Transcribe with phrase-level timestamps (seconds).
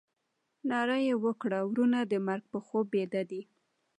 [0.69, 3.41] ناره یې وکړه ورونه د مرګ په خوب بیده دي.